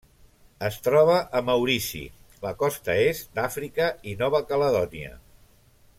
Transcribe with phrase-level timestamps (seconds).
[0.67, 2.01] Es troba a Maurici,
[2.47, 5.17] la costa est d'Àfrica i Nova Caledònia.